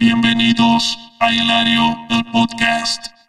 [0.00, 3.19] Bienvenidos a Hilario, el podcast.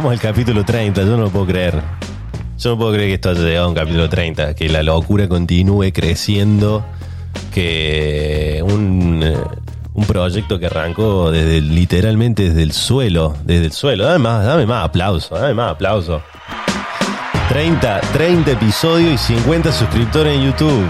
[0.00, 1.74] Llegamos al capítulo 30, yo no lo puedo creer.
[2.56, 5.28] Yo no puedo creer que esto haya llegado a un capítulo 30, que la locura
[5.28, 6.86] continúe creciendo,
[7.52, 9.36] que un, eh,
[9.92, 14.06] un proyecto que arrancó desde literalmente desde el suelo, desde el suelo.
[14.06, 16.22] Dame más, dame más aplauso, dame más aplauso.
[17.50, 20.86] 30, 30 episodios y 50 suscriptores en YouTube.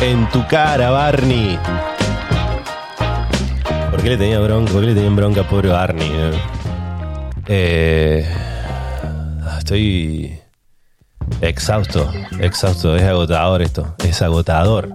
[0.00, 1.58] En tu cara, Barney.
[3.90, 4.72] ¿Por qué le tenía bronca?
[4.72, 6.10] ¿Por qué le tenían bronca a pobre Barney?
[7.46, 8.24] eh?
[9.44, 10.38] Eh, estoy
[11.40, 14.90] exhausto, exhausto, es agotador esto, es agotador.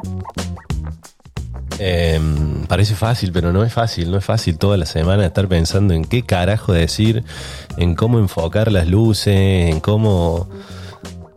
[1.81, 2.19] Eh,
[2.67, 6.03] parece fácil, pero no es fácil, no es fácil toda la semana estar pensando en
[6.03, 7.23] qué carajo decir,
[7.77, 10.49] en cómo enfocar las luces, en cómo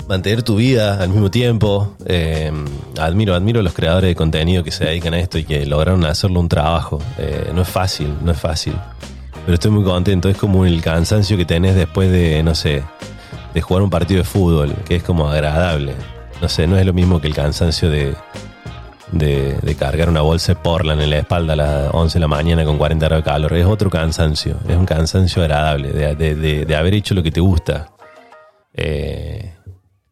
[0.08, 1.94] mantener tu vida al mismo tiempo.
[2.06, 2.50] Eh,
[2.98, 6.40] admiro, admiro los creadores de contenido que se dedican a esto y que lograron hacerlo
[6.40, 6.98] un trabajo.
[7.18, 8.74] Eh, no es fácil, no es fácil.
[9.44, 10.28] Pero estoy muy contento.
[10.28, 12.82] Es como el cansancio que tenés después de, no sé,
[13.54, 15.94] de jugar un partido de fútbol, que es como agradable.
[16.40, 18.14] No sé, no es lo mismo que el cansancio de,
[19.10, 22.28] de, de cargar una bolsa de Portland en la espalda a las 11 de la
[22.28, 23.52] mañana con 40 grados de calor.
[23.54, 24.56] Es otro cansancio.
[24.68, 27.88] Es un cansancio agradable de, de- de- haber hecho lo que te gusta.
[28.74, 29.54] Eh,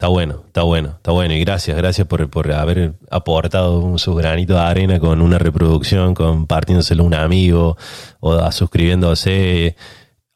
[0.01, 1.35] está bueno, está bueno, está bueno.
[1.35, 7.03] Y gracias, gracias por, por haber aportado sus granitos de arena con una reproducción, compartiéndoselo
[7.03, 7.77] a un amigo
[8.21, 9.77] o suscribiéndose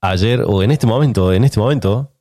[0.03, 2.14] ayer o en este momento, en este momento.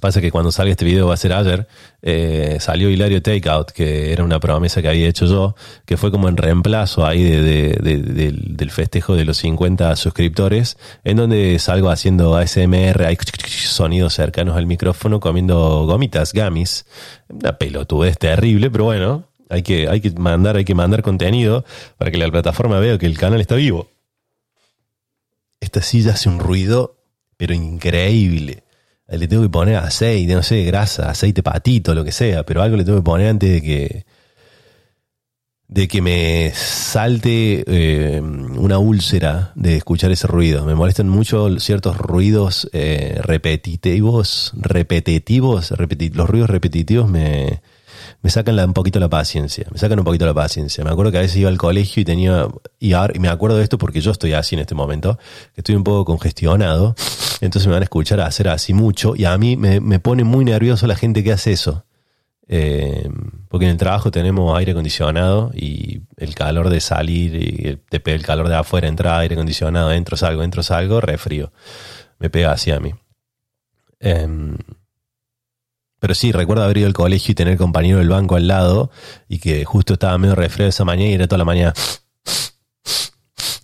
[0.00, 1.66] Pasa que cuando salga este video va a ser ayer,
[2.02, 5.54] eh, salió Hilario Takeout, que era una promesa que había hecho yo,
[5.86, 9.96] que fue como en reemplazo ahí de- de- de- del, del festejo de los 50
[9.96, 13.16] suscriptores, en donde salgo haciendo ASMR, hay
[13.48, 16.84] sonidos cercanos al micrófono, comiendo gomitas, gamis.
[17.30, 21.64] Una pelotudez terrible, pero bueno, hay que, hay que mandar, hay que mandar contenido
[21.96, 23.88] para que la plataforma vea que el canal está vivo.
[25.60, 26.96] Esta silla hace un ruido,
[27.38, 28.64] pero increíble.
[29.08, 32.76] Le tengo que poner aceite, no sé, grasa, aceite patito, lo que sea, pero algo
[32.76, 34.04] le tengo que poner antes de que
[35.70, 40.64] de que me salte eh, una úlcera de escuchar ese ruido.
[40.64, 47.60] Me molestan mucho ciertos ruidos eh, repetitivos, repetitivos, repeti- los ruidos repetitivos me,
[48.22, 50.82] me sacan la- un poquito la paciencia, me sacan un poquito la paciencia.
[50.84, 52.46] Me acuerdo que a veces iba al colegio y tenía,
[52.78, 55.18] y, ahora- y me acuerdo de esto porque yo estoy así en este momento,
[55.54, 56.94] que estoy un poco congestionado,
[57.40, 60.44] entonces me van a escuchar hacer así mucho y a mí me, me pone muy
[60.44, 61.84] nervioso la gente que hace eso.
[62.50, 63.08] Eh,
[63.50, 68.24] porque en el trabajo tenemos aire acondicionado y el calor de salir y pega el
[68.24, 71.52] calor de afuera, entra aire acondicionado, entro, salgo, entro, salgo, re frío.
[72.18, 72.94] Me pega así a mí.
[74.00, 74.56] Em,
[76.00, 78.90] pero sí, recuerdo haber ido al colegio y tener compañero del banco al lado
[79.28, 81.74] y que justo estaba medio refresco esa mañana y era toda la mañana.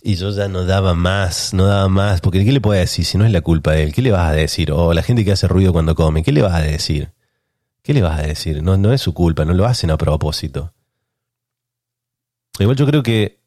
[0.01, 3.17] Y yo ya no daba más, no daba más, porque ¿qué le puedo decir si
[3.17, 3.93] no es la culpa de él?
[3.93, 4.71] ¿Qué le vas a decir?
[4.71, 7.11] O la gente que hace ruido cuando come, ¿qué le vas a decir?
[7.81, 8.61] ¿Qué le vas a decir?
[8.61, 10.73] No, no es su culpa, no lo hacen a propósito.
[12.59, 13.44] Igual yo creo que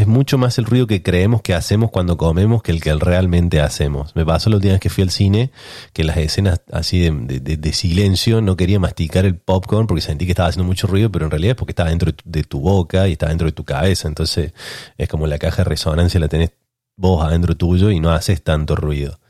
[0.00, 3.60] es mucho más el ruido que creemos que hacemos cuando comemos que el que realmente
[3.60, 4.16] hacemos.
[4.16, 5.52] Me pasó última vez que fui al cine,
[5.92, 10.48] que las escenas así de, silencio no quería masticar el popcorn porque sentí que estaba
[10.48, 13.28] haciendo mucho ruido, pero en realidad es porque estaba dentro de tu, boca y estaba
[13.28, 14.08] dentro de tu cabeza.
[14.08, 14.54] Entonces
[14.96, 16.52] es como la caja de resonancia la tenés
[16.96, 19.20] vos adentro tuyo y no haces tanto ruido.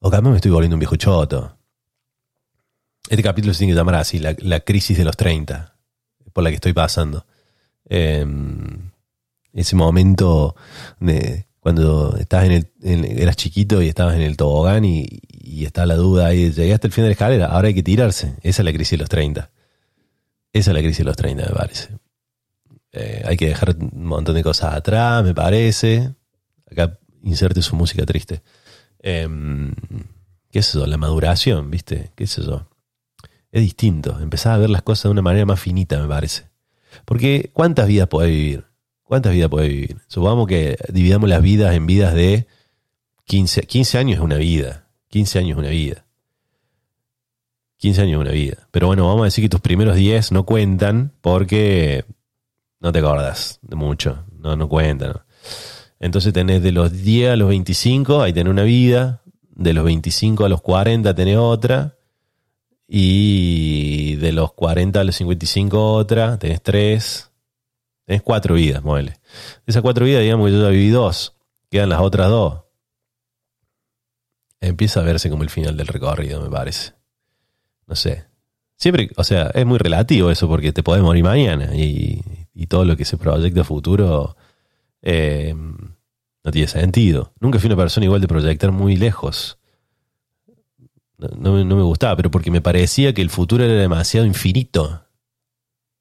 [0.00, 1.56] O capaz me estoy volviendo un viejo choto.
[3.08, 5.76] Este capítulo se tiene que llamar así, la, la crisis de los 30,
[6.32, 7.24] por la que estoy pasando.
[7.88, 8.26] Eh,
[9.54, 10.56] ese momento
[11.00, 12.52] de cuando estás en
[12.82, 16.74] el, eras chiquito y estabas en el tobogán y, y está la duda ahí, llegué
[16.74, 18.34] hasta el fin de la escalera, ahora hay que tirarse.
[18.42, 19.50] Esa es la crisis de los 30.
[20.52, 21.88] Esa es la crisis de los 30, me parece.
[22.92, 26.14] Eh, hay que dejar un montón de cosas atrás, me parece.
[26.70, 28.42] Acá inserte su música triste.
[29.00, 29.74] Em,
[30.50, 30.86] ¿Qué es eso?
[30.86, 32.12] La maduración, ¿viste?
[32.14, 32.68] ¿Qué es eso?
[33.50, 34.20] Es distinto.
[34.20, 36.48] Empezás a ver las cosas de una manera más finita, me parece.
[37.04, 38.64] Porque ¿cuántas vidas podés vivir?
[39.04, 39.96] ¿Cuántas vidas podés vivir?
[40.08, 42.46] Supongamos que dividamos las vidas en vidas de
[43.26, 44.88] 15, 15 años es una vida.
[45.08, 46.04] 15 años es una vida.
[47.76, 48.68] 15 años es una vida.
[48.70, 52.04] Pero bueno, vamos a decir que tus primeros 10 no cuentan porque
[52.80, 54.24] no te acordas de mucho.
[54.38, 55.14] No, no cuentan.
[56.00, 59.22] Entonces tenés de los 10 a los 25, ahí tenés una vida.
[59.50, 61.96] De los 25 a los 40 tenés otra.
[62.88, 67.30] Y de los 40 a los 55 otra, tenés tres.
[68.04, 69.12] Tenés cuatro vidas, muele.
[69.12, 69.18] De
[69.66, 71.34] esas cuatro vidas, digamos que yo ya viví dos.
[71.70, 72.62] Quedan las otras dos.
[74.60, 76.92] Empieza a verse como el final del recorrido, me parece.
[77.86, 78.24] No sé.
[78.76, 82.22] Siempre, o sea, es muy relativo eso porque te podés morir mañana y,
[82.68, 84.36] todo lo que se proyecta a futuro
[85.02, 87.32] eh, no tiene sentido.
[87.38, 89.58] Nunca fui una persona igual de proyectar muy lejos.
[91.18, 95.03] No, no, me gustaba, pero porque me parecía que el futuro era demasiado infinito.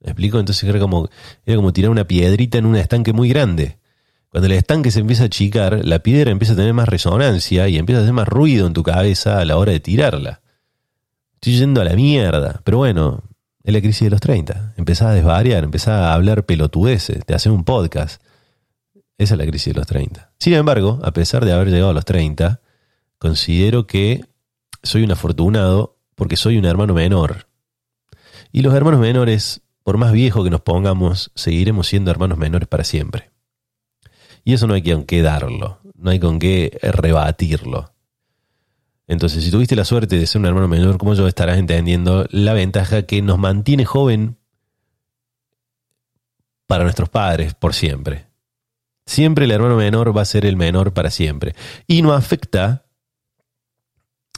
[0.03, 0.39] ¿Me explico?
[0.39, 1.09] Entonces era como,
[1.45, 3.77] era como tirar una piedrita en un estanque muy grande.
[4.29, 7.77] Cuando el estanque se empieza a achicar, la piedra empieza a tener más resonancia y
[7.77, 10.41] empieza a hacer más ruido en tu cabeza a la hora de tirarla.
[11.35, 12.61] Estoy yendo a la mierda.
[12.63, 13.23] Pero bueno,
[13.63, 14.73] es la crisis de los 30.
[14.75, 18.21] Empezás a desvariar, empezás a hablar pelotudeces, de hacer un podcast.
[19.17, 20.31] Esa es la crisis de los 30.
[20.39, 22.59] Sin embargo, a pesar de haber llegado a los 30,
[23.19, 24.25] considero que
[24.81, 27.47] soy un afortunado porque soy un hermano menor.
[28.51, 32.83] Y los hermanos menores, por más viejos que nos pongamos, seguiremos siendo hermanos menores para
[32.83, 33.31] siempre.
[34.43, 37.93] Y eso no hay con qué darlo, no hay con qué rebatirlo.
[39.07, 42.53] Entonces, si tuviste la suerte de ser un hermano menor como yo, estarás entendiendo la
[42.53, 44.37] ventaja que nos mantiene joven
[46.67, 48.27] para nuestros padres por siempre.
[49.05, 51.55] Siempre el hermano menor va a ser el menor para siempre.
[51.87, 52.82] Y no afecta,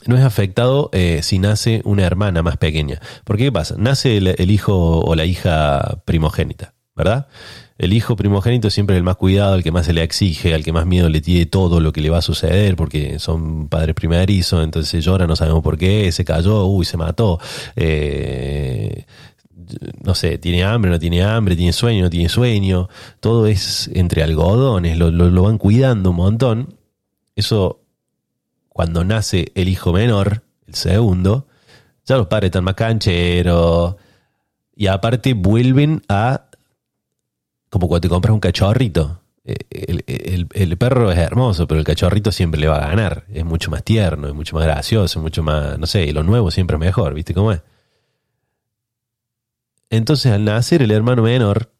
[0.08, 3.00] no es afectado eh, si nace una hermana más pequeña.
[3.24, 3.76] Porque ¿qué pasa?
[3.78, 7.28] Nace el, hijo o la hija primogénita, ¿verdad?
[7.78, 10.64] El hijo primogénito siempre es el más cuidado, el que más se le exige, al
[10.64, 13.96] que más miedo le tiene todo lo que le va a suceder, porque son padres
[13.96, 17.40] primerizos, entonces llora, no sabemos por qué, se cayó, uy, se mató.
[17.76, 19.06] Eh,
[20.04, 22.88] no sé, tiene hambre, no tiene hambre, tiene sueño, no tiene sueño,
[23.20, 26.76] todo es entre algodones, lo, lo, van cuidando un montón.
[27.36, 27.82] Eso,
[28.76, 31.48] cuando nace el hijo menor, el segundo,
[32.04, 33.96] ya los padres están más cancheros
[34.76, 36.48] y aparte vuelven a,
[37.70, 39.22] como cuando te compras un cachorrito.
[39.46, 43.24] Eh, el, el, perro es hermoso, pero el cachorrito siempre le va a ganar.
[43.30, 46.24] Es mucho más tierno, es mucho más gracioso, es mucho más, no sé, y lo
[46.24, 47.62] nuevo siempre es mejor, ¿viste cómo es?
[49.90, 51.72] Entonces, al nacer el hermano menor,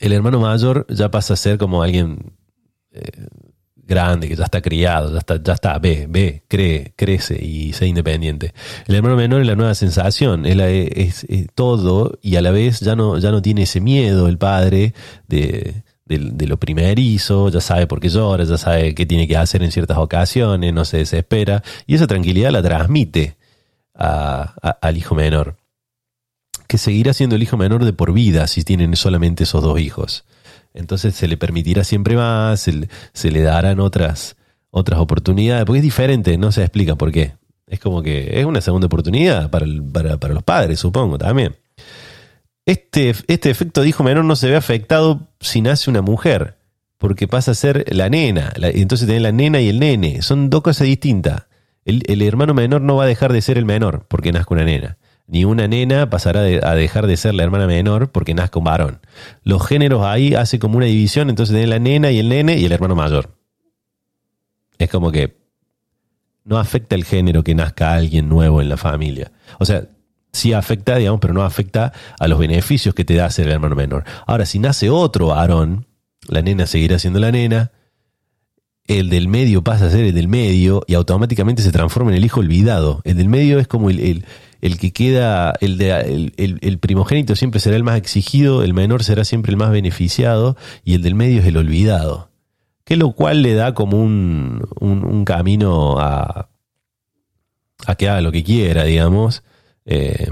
[0.00, 2.32] el hermano mayor ya pasa a ser como alguien
[2.90, 3.28] eh,
[3.92, 7.86] grande, que ya está criado, ya está, ya está, ve, ve, cree, crece y se
[7.86, 8.54] independiente.
[8.86, 13.18] El hermano menor es la nueva sensación, es, todo y a la vez ya no,
[13.18, 14.94] ya no tiene ese miedo el padre
[15.28, 19.72] de, lo primerizo, ya sabe por qué llora, ya sabe qué tiene que hacer en
[19.72, 23.36] ciertas ocasiones, no se desespera y esa tranquilidad la transmite
[23.94, 25.56] al hijo menor
[26.72, 30.24] que seguirá siendo el hijo menor de por vida si tienen solamente esos dos hijos.
[30.74, 34.36] Entonces se le permitirá siempre más, se, le darán otras,
[34.70, 37.34] otras oportunidades, porque es diferente, no se explica por qué.
[37.66, 39.66] Es como que es una segunda oportunidad para,
[40.18, 41.56] para, los padres, supongo, también.
[42.64, 46.56] Este, este efecto de hijo menor no se ve afectado si nace una mujer,
[46.98, 48.52] porque pasa a ser la nena.
[48.56, 50.22] entonces tiene la nena y el nene.
[50.22, 51.46] Son dos cosas distintas.
[51.84, 54.64] El, el, hermano menor no va a dejar de ser el menor porque nazca una
[54.64, 54.98] nena
[55.32, 59.00] ni una nena pasará a dejar de ser la hermana menor porque nazca un varón.
[59.44, 62.66] Los géneros ahí hace como una división, entonces tiene la nena y el nene y
[62.66, 63.30] el hermano mayor.
[64.76, 65.38] Es como que
[66.44, 69.32] no afecta el género que nazca alguien nuevo en la familia.
[69.58, 69.86] O sea,
[70.34, 73.74] sí afecta, digamos, pero no afecta a los beneficios que te da ser el hermano
[73.74, 74.04] menor.
[74.26, 75.86] Ahora, si nace otro varón,
[76.28, 77.72] la nena seguirá siendo la nena,
[78.86, 82.24] el del medio pasa a ser el del medio y automáticamente se transforma en el
[82.26, 83.00] hijo olvidado.
[83.04, 84.26] El del medio es como el el
[84.78, 89.50] que queda, el, de, el, primogénito siempre será el más exigido, el menor será siempre
[89.50, 92.30] el más beneficiado y el del medio es el olvidado.
[92.84, 96.48] Que lo cual le da como un, un, camino a,
[97.86, 99.42] a que haga lo que quiera, digamos.
[99.84, 100.28] Eh,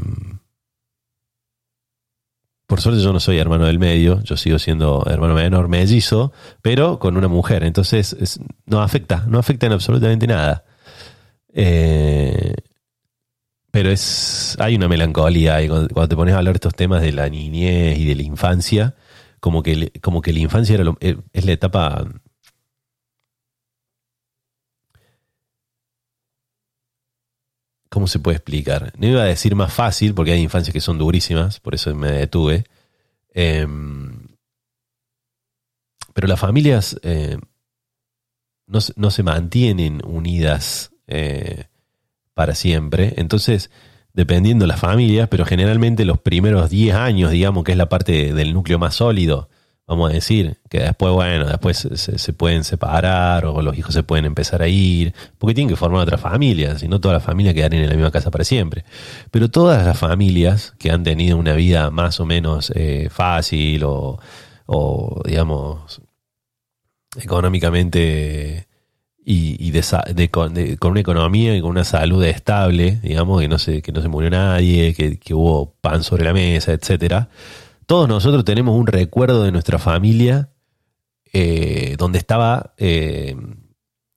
[2.71, 6.33] por suerte yo no soy hermano del medio, yo sigo siendo hermano menor mellizo,
[6.63, 7.65] pero con una mujer.
[7.65, 10.63] Entonces no afecta, no afecta en absolutamente nada.
[11.53, 12.55] Eh,
[13.71, 17.12] pero es hay una melancolía y cuando, te pones a hablar de estos temas de
[17.12, 18.97] la niñez y de la infancia,
[19.41, 22.07] como que, como que la infancia era eh, es la etapa...
[27.89, 28.93] ¿Cómo se puede explicar?
[28.99, 32.12] No iba a decir más fácil, porque hay infancias que son durísimas, por eso me
[32.12, 32.65] detuve.
[33.35, 34.29] Em,
[36.15, 37.37] pero las familias eh,
[38.69, 41.70] no, no, se mantienen unidas eh,
[42.35, 43.15] para siempre.
[43.17, 43.71] Entonces,
[44.13, 48.33] dependiendo de las familias, pero generalmente los primeros 10 años, digamos, que es la parte
[48.35, 49.49] del núcleo más sólido,
[49.87, 54.05] vamos a decir, que después, bueno, después se, se pueden separar o los hijos se
[54.05, 57.53] pueden empezar a ir, porque tienen que formar otra familia, si no toda la familia
[57.53, 58.85] quedarían en la misma casa para siempre.
[59.33, 64.21] Pero todas las familias que han tenido una vida más o menos eh, fácil o,
[64.67, 66.01] o, digamos,
[67.17, 68.69] económicamente
[69.25, 69.73] y,
[70.31, 70.55] con,
[70.91, 74.31] una economía y con una salud estable, digamos, que no se, que no se murió
[74.31, 77.29] nadie, que, hubo pan sobre la mesa, etcétera.
[77.87, 80.50] Todos nosotros tenemos un recuerdo de nuestra familia
[81.33, 83.37] eh, donde estaba eh,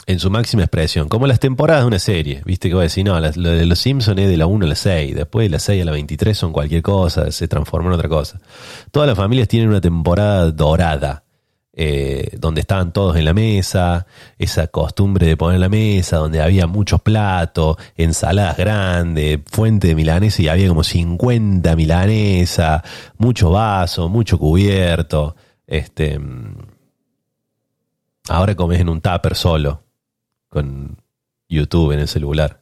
[0.06, 3.06] en su máxima expresión, como las temporadas de una serie, viste que voy a decir,
[3.06, 5.50] no, las- lo de los Simpsons es de la 1 a la 6, después de
[5.50, 8.40] la 6 a la 23 son cualquier cosa, se transforma en otra cosa.
[8.92, 11.23] Todas las familias tienen una temporada dorada,
[11.76, 14.06] eh, donde estaban todos en la mesa,
[14.38, 20.44] esa costumbre de poner la mesa, donde había muchos platos, ensaladas grandes, fuente de milanesa
[20.44, 22.84] y había como 50 milanesa,
[23.18, 25.36] mucho vaso, mucho cubierto.
[25.66, 26.58] Este, mm,
[28.30, 29.84] ahora comes en un tupper solo,
[30.50, 30.98] con
[31.50, 32.62] YouTube en el celular,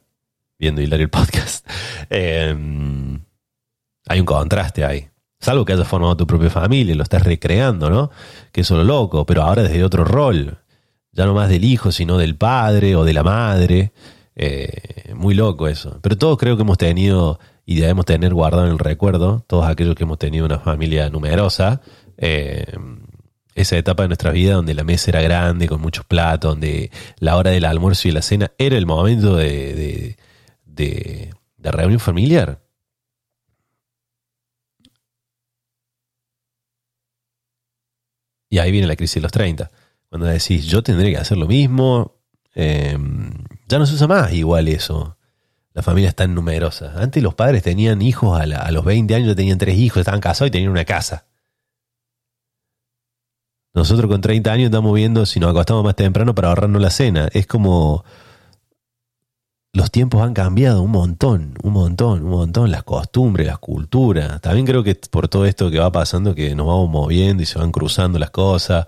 [0.58, 1.66] viendo Hilario el podcast.
[2.14, 2.54] Eh,
[4.06, 5.11] hay un contraste ahí.
[5.42, 8.10] Salvo que hayas formado tu propia familia lo estás recreando, ¿no?
[8.52, 10.58] Que eso es lo loco, pero ahora desde otro rol.
[11.12, 13.92] Ya no más del hijo, sino del padre o de la madre.
[14.36, 15.98] Eh, muy loco eso.
[16.00, 19.94] Pero todos creo que hemos tenido y debemos tener guardado en el recuerdo, todos aquellos
[19.94, 21.80] que hemos tenido una familia numerosa,
[22.16, 22.64] eh,
[23.54, 27.36] esa etapa de nuestra vida donde la mesa era grande, con muchos platos, donde la
[27.36, 30.16] hora del almuerzo y la cena era el momento de, de,
[30.64, 32.60] de- de reunión familiar.
[38.52, 39.70] Y ahí viene la crisis de los 30,
[40.10, 42.18] cuando decís, yo tendré que hacer lo mismo,
[42.54, 42.98] eh,
[43.66, 45.16] ya no se usa más igual eso.
[45.72, 46.94] Las familias están numerosas.
[46.98, 50.48] Antes los padres tenían hijos a, a los 20 años, tenían tres hijos, estaban casados
[50.48, 51.24] y tenían una casa.
[53.72, 57.30] Nosotros con 30 años estamos viendo si nos acostamos más temprano para ahorrarnos la cena.
[57.32, 58.04] Es como
[59.74, 64.40] los tiempos han cambiado un montón, un montón, un montón, las costumbres, las culturas.
[64.42, 67.58] También creo que por todo esto que va pasando, que nos vamos moviendo y se
[67.58, 68.86] van cruzando las cosas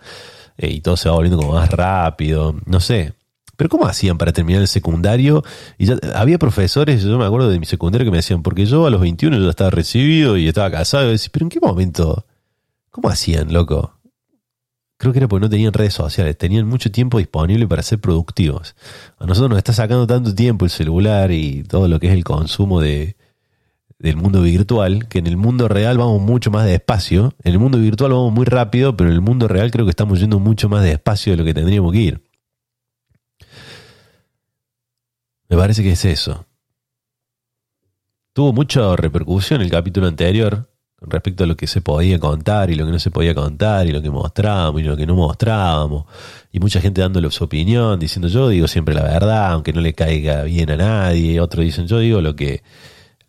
[0.58, 3.14] eh, y todo se va volviendo como más rápido, no sé.
[3.56, 5.42] Pero ¿cómo hacían para terminar el secundario?
[5.78, 8.84] Y ya, había profesores, yo me acuerdo de mi secundario que me decían, porque yo
[8.86, 12.26] a los 21 yo estaba recibido y estaba casado, y pero ¿en qué momento?
[12.90, 13.94] ¿Cómo hacían, loco?
[15.04, 18.74] Creo que era porque no tenían redes sociales, tenían mucho tiempo disponible para ser productivos.
[19.18, 22.24] A nosotros nos está sacando tanto tiempo el celular y todo lo que es el
[22.24, 23.14] consumo de,
[23.98, 27.34] del mundo virtual, que en el mundo real vamos mucho más despacio.
[27.42, 30.20] En el mundo virtual vamos muy rápido, pero en el mundo real creo que estamos
[30.20, 32.24] yendo mucho más despacio de lo que tendríamos que ir.
[35.50, 36.46] Me parece que es eso.
[38.32, 40.73] Tuvo mucha repercusión el capítulo anterior
[41.08, 43.92] respecto a lo que se podía contar y lo que no se podía contar y
[43.92, 46.04] lo que mostrábamos y lo que no mostrábamos.
[46.52, 49.94] Y mucha gente dándole su opinión, diciendo yo digo siempre la verdad, aunque no le
[49.94, 51.40] caiga bien a nadie.
[51.40, 52.62] Otros dicen yo digo lo que,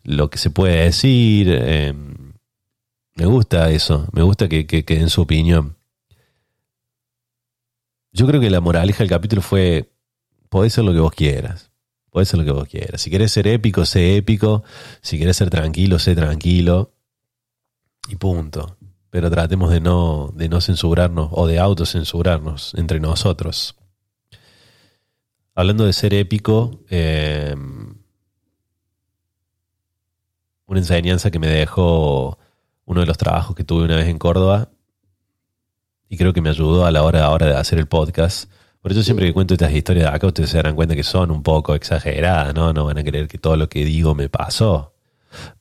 [0.04, 1.48] lo que se puede decir.
[1.50, 1.94] Eh,
[3.14, 5.76] me gusta eso, me gusta que, que, que den su opinión.
[8.12, 9.90] Yo creo que la moraleja del capítulo fue,
[10.48, 11.70] podés ser lo que vos quieras.
[12.16, 13.02] Podés ser lo que vos quieras.
[13.02, 14.64] Si querés ser épico, sé épico.
[15.02, 16.94] Si querés ser tranquilo, sé tranquilo.
[18.08, 18.76] Y punto.
[19.10, 23.76] Pero tratemos de no, de no censurarnos o de autocensurarnos entre nosotros.
[25.54, 27.54] Hablando de ser épico, eh,
[30.66, 32.38] una enseñanza que me dejó
[32.84, 34.68] uno de los trabajos que tuve una vez en Córdoba
[36.08, 38.50] y creo que me ayudó a la hora ahora de hacer el podcast.
[38.80, 41.30] Por eso siempre que cuento estas historias de acá, ustedes se darán cuenta que son
[41.30, 42.72] un poco exageradas, ¿no?
[42.72, 44.94] No van a creer que todo lo que digo me pasó.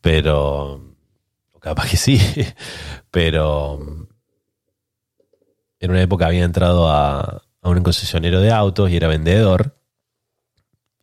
[0.01, 0.94] Pero,
[1.65, 2.21] capaz que sí,
[3.11, 3.79] pero
[5.79, 9.75] en una época había entrado a, a un concesionario de autos y era vendedor.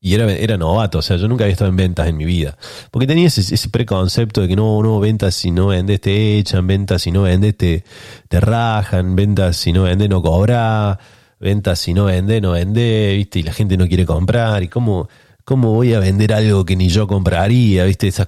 [0.05, 2.57] Y era, era novato, o sea, yo nunca había estado en ventas en mi vida.
[2.91, 7.03] Porque tenía ese, preconcepto de que no, no, ventas si no vendes te echan, ventas
[7.03, 7.85] si no vendes te,
[8.29, 10.99] te rajan, ventas si no vendes no cobra,
[11.39, 13.41] ventas si no vendes no vendés, ¿viste?
[13.41, 14.63] Y la gente no quiere comprar.
[14.63, 15.09] ¿Y cómo,
[15.53, 17.85] cómo voy a vender algo que ni yo compraría?
[17.85, 18.09] ¿Viste?
[18.09, 18.27] Esas,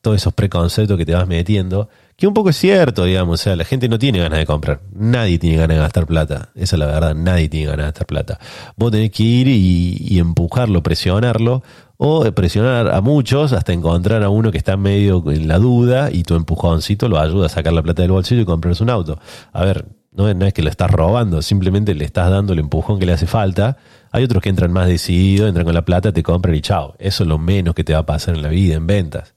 [0.00, 1.88] todos esos preconceptos que te vas metiendo.
[2.16, 4.80] Que un poco es cierto, digamos, o sea, la gente no tiene ganas de comprar.
[4.92, 6.48] Nadie tiene ganas de gastar plata.
[6.56, 8.40] Esa es la verdad, nadie tiene ganas de gastar plata.
[8.76, 11.62] Vos tenés que ir y, y empujarlo, presionarlo,
[11.96, 16.24] o presionar a muchos hasta encontrar a uno que está medio en la duda y
[16.24, 19.20] tu empujoncito lo ayuda a sacar la plata del bolsillo y comprarse un auto.
[19.52, 22.98] A ver, no no es que lo estás robando, simplemente le estás dando el empujón
[22.98, 23.76] que le hace falta
[24.14, 26.94] Hay otros que entran más decididos, entran con la plata, te compran y chao.
[27.00, 29.34] Eso es lo menos que te va a pasar en la vida, en ventas.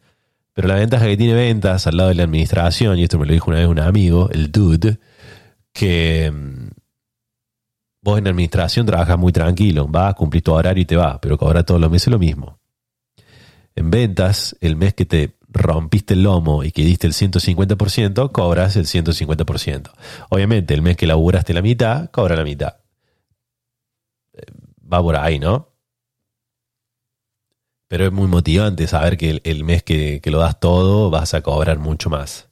[0.53, 3.34] Pero la ventaja que tiene ventas al lado de la administración, y esto me lo
[3.34, 5.00] dijo una vez un amigo, el dude,
[5.74, 6.67] que mm,
[8.03, 11.63] vos en administración trabajas muy tranquilo, vas, cumplís tu horario y te vas, pero cobra
[11.63, 12.60] todos los meses lo mismo.
[13.75, 18.75] En ventas, el mes que te rompiste el lomo y que diste el 150%, cobras
[18.75, 19.89] el 150%.
[20.29, 22.75] Obviamente, el mes que laburaste la mitad, cobra la mitad.
[24.91, 25.74] Va por ahí, ¿no?
[27.88, 31.79] Pero es muy motivante saber que el, mes que, lo das todo vas a cobrar
[31.79, 32.50] mucho más.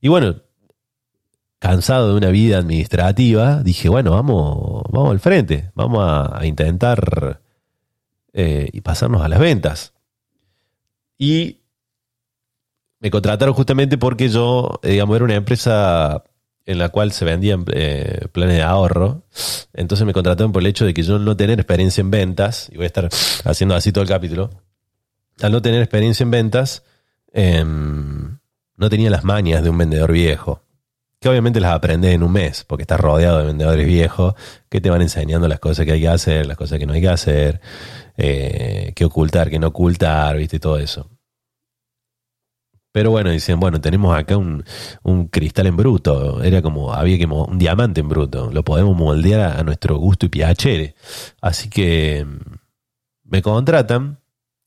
[0.00, 0.42] Y bueno,
[1.58, 7.42] cansado de una vida administrativa, dije, bueno, vamos, vamos al frente, vamos a, a intentar
[8.32, 9.92] eh, y pasarnos a las ventas.
[11.18, 11.60] Y
[13.00, 16.22] me contrataron justamente porque yo, eh, digamos, era una empresa
[16.70, 19.24] en la cual se vendían eh, planes de ahorro.
[19.74, 22.76] Entonces me contrataron por el hecho de que yo no tener experiencia en ventas, y
[22.76, 23.08] voy a estar
[23.44, 24.50] haciendo así todo el capítulo,
[25.40, 26.84] al no tener experiencia en ventas,
[27.32, 28.38] em,
[28.76, 30.62] no tenía las mañas de un vendedor viejo.
[31.20, 34.34] Que obviamente las aprendes en un mes, porque estás rodeado de vendedores viejos
[34.68, 37.00] que te van enseñando las cosas que hay que hacer, las cosas que no hay
[37.00, 37.60] que hacer,
[38.16, 41.10] eh, qué ocultar, qué no ocultar, viste, y todo eso.
[42.92, 44.64] Pero bueno, dicen, bueno, tenemos acá un,
[45.02, 46.42] un cristal en bruto.
[46.42, 48.50] Era como, había que un diamante en bruto.
[48.52, 50.94] Lo podemos moldear a, a nuestro gusto y piacere.
[51.40, 52.54] Así que mm,
[53.24, 54.18] me contratan.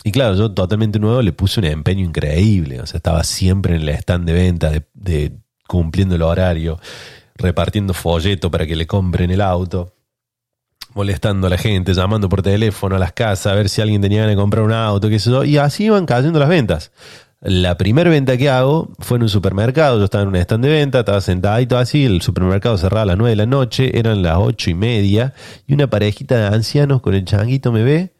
[0.06, 2.82] Y claro, yo totalmente nuevo le puse un empeño increíble.
[2.82, 5.34] O sea, estaba siempre en el stand de venta, de, de
[5.68, 6.80] cumpliendo el horario,
[7.36, 9.94] repartiendo folleto para que le compren el auto
[10.94, 14.22] molestando a la gente, llamando por teléfono a las casas a ver si alguien tenía
[14.22, 16.92] ganas de comprar un auto, qué sé yo, y así iban cayendo las ventas.
[17.46, 20.72] La primera venta que hago fue en un supermercado, yo estaba en un stand de
[20.72, 24.38] venta, estaba sentadito así, el supermercado cerraba a las 9 de la noche, eran las
[24.38, 25.34] ocho y media,
[25.68, 28.14] y una parejita de ancianos con el changuito me ve,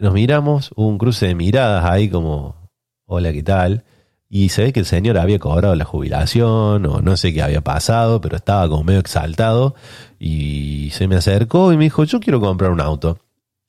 [0.00, 2.68] nos miramos, hubo un cruce de miradas ahí como,
[3.04, 3.84] hola, ¿qué tal?
[4.28, 7.60] Y se ve que el señor había cobrado la jubilación o no sé qué había
[7.60, 9.76] pasado, pero estaba como medio exaltado
[10.18, 13.20] y se me acercó y me dijo, yo quiero comprar un auto.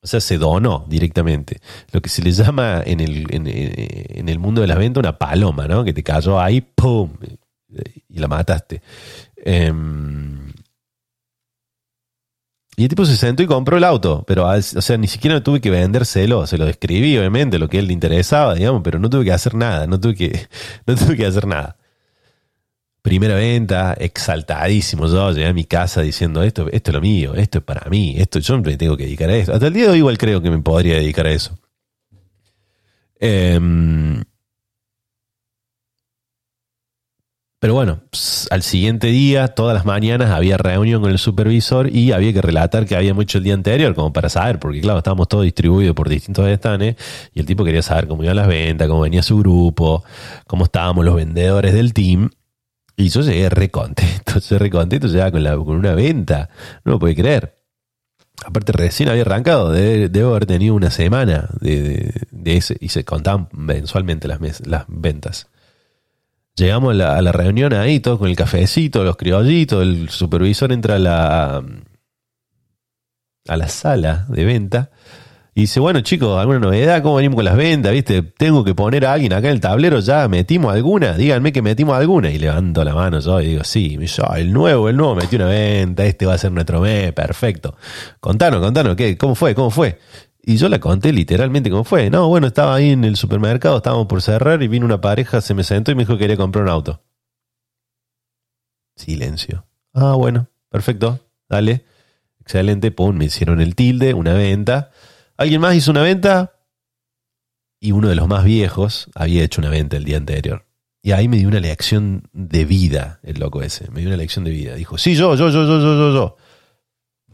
[0.01, 1.59] O sea, se donó directamente.
[1.91, 5.67] Lo que se le llama en el, en, el mundo de las ventas una paloma,
[5.67, 5.83] ¿no?
[5.83, 7.11] Que te cayó ahí, ¡pum!
[8.07, 8.81] Y la mataste.
[9.35, 10.53] Em,
[12.79, 15.59] y el tipo se sentó y compró el auto, pero o sea, ni siquiera tuve
[15.59, 19.09] que vendérselo, se lo describí obviamente, lo que a él le interesaba, digamos, pero no
[19.09, 20.47] tuve que hacer nada, no tuve que,
[20.85, 21.77] no tuve que hacer nada.
[23.07, 27.59] Primera venta, exaltadísimo yo, llegué a mi casa diciendo esto, esto es lo mío, esto
[27.59, 29.53] es para mí, esto yo me tengo que dedicar a esto.
[29.53, 31.57] Hasta el día de hoy igual creo que me podría dedicar a eso.
[33.17, 34.21] Em,
[37.61, 38.01] pero bueno,
[38.51, 42.85] al siguiente día, todas las mañanas había reunión con el supervisor y había que relatar
[42.85, 46.09] que habíamos hecho el día anterior, como para saber, porque claro, estábamos todos distribuidos por
[46.09, 46.97] distintos estanes
[47.33, 50.03] y el tipo quería saber cómo iban las ventas, cómo venía su grupo,
[50.45, 52.31] cómo estábamos los vendedores del team.
[52.99, 56.49] Y yo llegué re contento, yo re contento, llegaba con, la, con una venta,
[56.83, 57.55] no lo puede creer.
[58.45, 63.05] Aparte recién había arrancado, de- debo haber tenido una semana de, de- ese, y se
[63.05, 65.47] contaban mensualmente las, mes- las ventas.
[66.55, 70.71] Llegamos a la, a la reunión ahí, todos con el cafecito, los criollitos, el supervisor
[70.71, 71.63] entra a la,
[73.47, 74.89] a la sala de venta
[75.57, 77.01] y dice, bueno chicos, ¿alguna novedad?
[77.01, 77.91] ¿Cómo venimos con las ventas?
[77.91, 78.21] ¿Viste?
[78.21, 81.13] Tengo que poner a alguien acá en el tablero, ¿ya metimos alguna?
[81.13, 82.29] Díganme que metimos alguna.
[82.29, 83.97] Y levanto la mano yo y digo, sí,
[84.35, 87.75] el nuevo, el nuevo metió una venta, este va a ser nuestro mes, perfecto.
[88.19, 89.17] Contanos, contanos, ¿qué?
[89.17, 89.55] ¿Cómo fue?
[89.55, 89.97] ¿Cómo fue?
[90.43, 92.11] Y yo la conté literalmente cómo fue.
[92.11, 95.55] No, bueno, estaba ahí en el supermercado, estábamos por cerrar y vino una pareja, se
[95.55, 97.01] me sentó y me dijo que quería comprar un auto.
[98.95, 99.65] Silencio.
[99.95, 101.83] Ah, bueno, perfecto, dale.
[102.41, 104.91] Excelente, pum, me hicieron el tilde, una venta.
[105.37, 106.53] ¿Alguien más hizo una venta?
[107.79, 110.65] Y uno de los más viejos había hecho una venta el día anterior.
[111.03, 113.89] Y ahí me dio una lección de vida, el loco ese.
[113.91, 114.73] Me dio una lección de vida.
[114.73, 116.35] Dijo, sí, yo, yo, yo, yo, yo, yo, yo.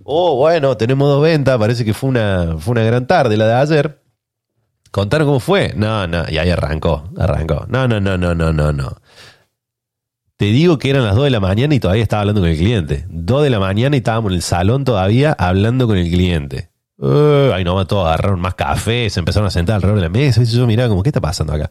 [0.03, 1.57] Oh, bueno, tenemos dos ventas.
[1.57, 4.03] Parece que fue una, fue una gran tarde la de ayer.
[4.91, 5.73] ¿Contaron cómo fue?
[5.75, 6.25] No, no.
[6.29, 7.65] Y ahí arrancó, arrancó.
[7.69, 8.97] No, no, no, no, no, no, no.
[10.35, 12.57] Te digo que eran las 2 de la mañana y todavía estaba hablando con el
[12.57, 13.05] cliente.
[13.09, 16.72] 2 de la mañana y estábamos en el salón todavía hablando con el cliente.
[17.01, 20.41] Eh, ahí nomás todos agarraron más café, se empezaron a sentar alrededor de la mesa.
[20.41, 21.69] Y yo miraba como, ¿qué está pasando acá?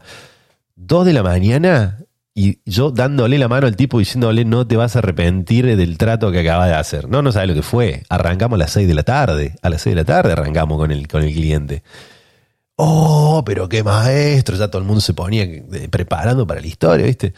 [0.75, 1.99] 2 de la mañana
[2.35, 6.31] y yo dándole la mano al tipo diciéndole no te vas a arrepentir del trato
[6.31, 7.07] que acabas de hacer.
[7.07, 8.03] No, no sabes lo que fue.
[8.09, 9.55] Arrancamos a las 6 de la tarde.
[9.61, 11.83] A las 6 de la tarde arrancamos con el, con el cliente.
[12.75, 14.57] Oh, pero qué maestro.
[14.57, 17.33] Ya todo el mundo se ponía eh, preparando para la historia, ¿viste?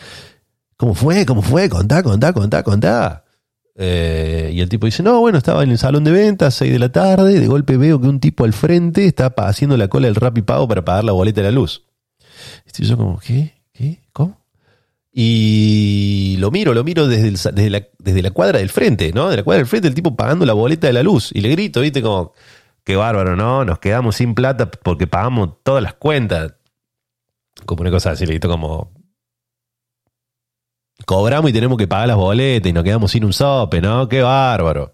[0.77, 1.25] ¿Cómo fue?
[1.25, 1.67] ¿Cómo fue?
[1.69, 3.24] Contá, contá, contá, contá.
[3.77, 6.79] Eh, y el tipo dice, no, bueno, estaba en el salón de ventas, 6 de
[6.79, 10.15] la tarde, de golpe veo que un tipo al frente está haciendo la cola del
[10.15, 11.83] rap y pago para pagar la boleta de la luz.
[12.77, 13.53] Y yo como, ¿qué?
[13.73, 13.99] ¿Qué?
[14.13, 14.41] ¿Cómo?
[15.11, 19.29] Y lo miro, lo miro desde, desde, la, desde la cuadra del frente, ¿no?
[19.29, 21.31] De la cuadra del frente, el tipo pagando la boleta de la luz.
[21.33, 22.01] Y le grito, ¿viste?
[22.01, 22.33] Como,
[22.83, 23.63] qué bárbaro, ¿no?
[23.63, 26.55] Nos quedamos sin plata porque pagamos todas las cuentas.
[27.65, 28.91] Como una cosa así, le grito como,
[31.05, 34.07] cobramos y tenemos que pagar las boletas y nos quedamos sin un sope, ¿no?
[34.07, 34.93] Qué bárbaro.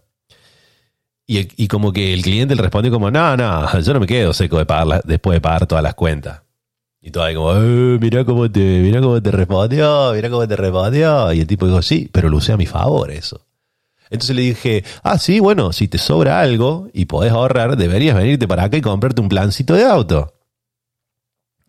[1.28, 4.58] Y, como que el cliente le responde como, no, no, yo no me quedo seco
[4.58, 6.42] de pagar después de pagar todas las cuentas.
[7.00, 10.56] Y todo ahí como, eh, mirá cómo te, mirá cómo te respondió, mirá cómo te
[10.58, 11.32] respondió.
[11.32, 13.46] Y el tipo dijo, sí, pero lo usé a mi favor eso.
[14.10, 18.46] Entonces le dije, ah, sí, bueno, si te sobra algo y podés ahorrar, deberías venirte
[18.46, 20.34] para acá y comprarte un plancito de auto.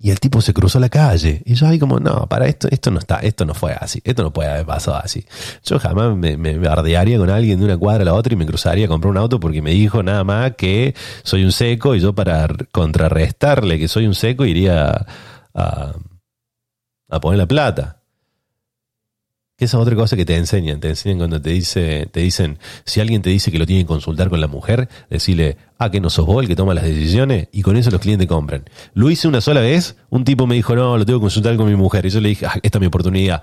[0.05, 1.43] Y el tipo se cruzó la calle.
[1.45, 4.25] Y yo ahí como, no, para esto, esto no está, esto no fue así, esto
[4.25, 5.25] no puede haber pasado así.
[5.65, 8.45] Yo jamás me, me bardearía con alguien de una cuadra a la otra y me
[8.45, 12.01] cruzaría a comprar un auto porque me dijo nada más que soy un seco y
[12.01, 15.07] yo para contrarrestarle que soy un seco iría
[15.55, 15.93] a,
[17.09, 18.02] a poner la plata
[19.65, 20.81] esa es otra cosa que te enseñan.
[20.81, 23.87] Te enseñan cuando te, dice, te dicen, si alguien te dice que lo tiene que
[23.87, 27.49] consultar con la mujer, decirle, ah, que no sos vos el que toma las decisiones,
[27.53, 28.65] y con eso los clientes compran.
[28.95, 31.67] Lo hice una sola vez, un tipo me dijo, no, lo tengo que consultar con
[31.67, 33.43] mi mujer, y yo le dije, ah, esta es mi oportunidad.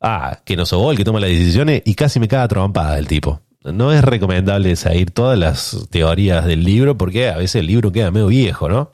[0.00, 2.98] Ah, que no sos vos el que toma las decisiones, y casi me caga trompada
[2.98, 3.40] el tipo.
[3.64, 8.10] No es recomendable seguir todas las teorías del libro, porque a veces el libro queda
[8.10, 8.90] medio viejo, ¿no?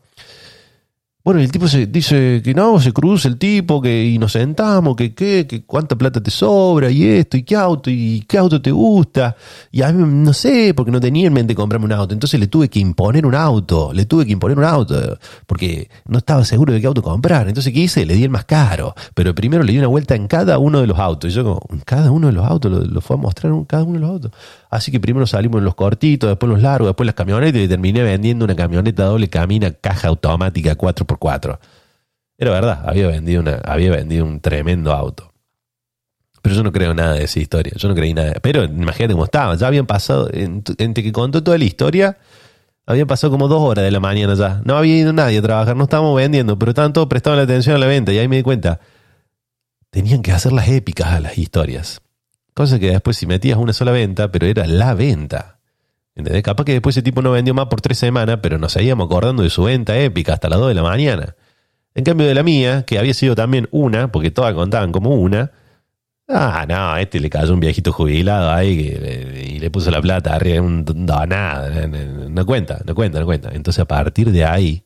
[1.28, 4.96] Bueno, el tipo se dice que no, se cruza el tipo, que y nos sentamos,
[4.96, 8.62] que qué, que cuánta plata te sobra, y esto, y qué auto, y qué auto
[8.62, 9.36] te gusta.
[9.70, 12.14] Y a mí no sé, porque no tenía en mente comprarme un auto.
[12.14, 16.16] Entonces le tuve que imponer un auto, le tuve que imponer un auto, porque no
[16.16, 17.46] estaba seguro de qué auto comprar.
[17.46, 18.06] Entonces, ¿qué hice?
[18.06, 18.94] Le di el más caro.
[19.12, 21.30] Pero primero le di una vuelta en cada uno de los autos.
[21.30, 22.88] Y yo como, ¿en cada uno de los autos?
[22.88, 24.32] Lo, fue a mostrar en cada uno de los autos.
[24.70, 28.02] Así que primero salimos en los cortitos, después los largos, después las camionetas y terminé
[28.02, 31.17] vendiendo una camioneta doble cabina, caja automática 4x4.
[32.38, 35.32] Era verdad, había vendido, había vendido un tremendo auto.
[36.40, 38.34] Pero yo no creo nada de esa historia, yo no creí nada.
[38.40, 42.16] Pero imagínate cómo estaba, ya habían pasado, entre que contó toda la historia,
[42.86, 44.62] habían pasado como dos horas de la mañana ya.
[44.64, 47.76] No había ido nadie a trabajar, no estábamos vendiendo, pero estaban todos prestando la atención
[47.76, 48.80] a la venta y ahí me di cuenta.
[49.90, 52.00] Tenían que hacer las épicas a las historias.
[52.54, 55.57] Cosa que después si metías una sola venta, pero era la venta.
[56.18, 56.42] ¿Entendés?
[56.42, 59.44] Capaz que después ese tipo no vendió más por tres semanas, pero nos seguíamos acordando
[59.44, 61.36] de su venta épica hasta las dos de la mañana.
[61.94, 65.52] En cambio de la mía, que había sido también una, porque todas contaban como una,
[66.28, 68.80] ah, no, a este le cayó un viejito jubilado ahí
[69.44, 73.50] y le puso la plata arriba, un, no, nada, no cuenta, no cuenta, no cuenta.
[73.52, 74.84] Entonces a partir de ahí,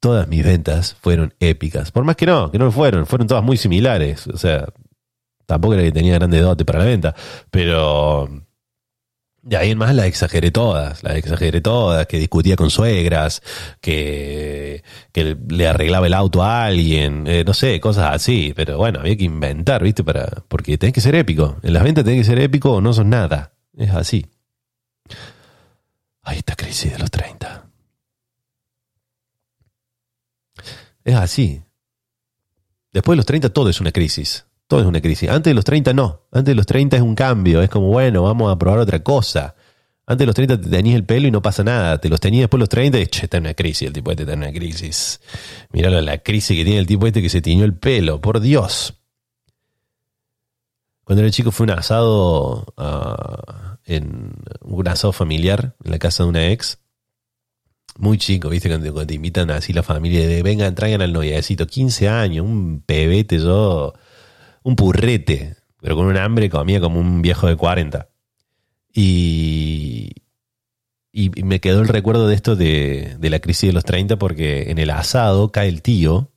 [0.00, 1.90] todas mis ventas fueron épicas.
[1.90, 4.28] Por más que no, que no fueron, fueron todas muy similares.
[4.28, 4.66] O sea,
[5.52, 7.14] Tampoco era que tenía grande dote para la venta,
[7.50, 8.26] pero
[9.42, 13.42] de ahí en más las exageré todas, las exageré todas, que discutía con suegras,
[13.80, 19.00] que, que le arreglaba el auto a alguien, eh, no sé, cosas así, pero bueno,
[19.00, 20.04] había que inventar, ¿viste?
[20.04, 21.58] Para, porque tenés que ser épico.
[21.62, 23.52] En las ventas tenés que ser épico o no sos nada.
[23.76, 24.26] Es así.
[26.22, 27.66] Ahí está crisis de los 30.
[31.04, 31.62] Es así.
[32.92, 34.46] Después de los 30 todo es una crisis.
[34.72, 35.28] Todo es una crisis.
[35.28, 36.22] Antes de los 30 no.
[36.32, 37.60] Antes de los 30 es un cambio.
[37.60, 39.54] Es como, bueno, vamos a probar otra cosa.
[40.06, 42.00] Antes de los 30 te tenías el pelo y no pasa nada.
[42.00, 43.88] Te los tenías después de los 30 y, che, está en una crisis.
[43.88, 45.20] El tipo este está en una crisis.
[45.72, 48.22] Mirá la crisis que tiene el tipo este que se tiñó el pelo.
[48.22, 48.94] Por Dios.
[51.04, 54.32] Cuando era chico fue un asado, ah, en
[54.62, 56.78] un asado familiar en la casa de una ex.
[57.98, 58.70] Muy chico, ¿viste?
[58.70, 61.66] Cuando, te invitan así la familia de vengan, traigan al noviecito.
[61.66, 63.92] 15 años, un pebete yo
[64.62, 68.08] un purrete, pero con un hambre comía como un viejo de 40.
[68.94, 70.12] Y,
[71.12, 74.70] y me quedó el recuerdo de esto de, de, la crisis de los 30 porque
[74.70, 76.30] en el asado cae el tío,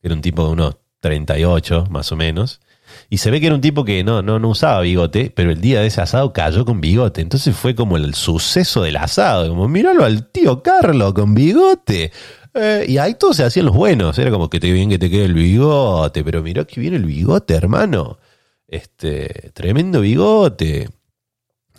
[0.00, 2.60] que era un tipo de unos 38 más o menos,
[3.08, 5.60] y se ve que era un tipo que no, no, no usaba bigote, pero el
[5.60, 7.20] día de ese asado cayó con bigote.
[7.20, 12.12] Entonces fue como el suceso del asado, como míralo al tío Carlos con bigote.
[12.56, 14.18] Eh, y ahí todos se hacían los buenos.
[14.18, 16.24] Era como que te bien que te quede el bigote.
[16.24, 18.18] Pero mirá que viene el bigote, hermano.
[18.66, 20.88] Este, tremendo bigote.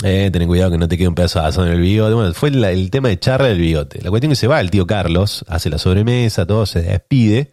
[0.04, 2.14] Eh, ten cuidado que no te quede un pedazo de en el bigote.
[2.14, 4.02] Bueno, fue el tema de charla del bigote.
[4.02, 7.52] La cuestión es que se va el tío Carlos, hace la sobremesa, todo se despide.